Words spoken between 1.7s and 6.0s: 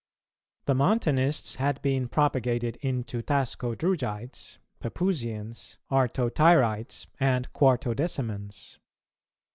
been propagated into Tascodrugites, Pepuzians,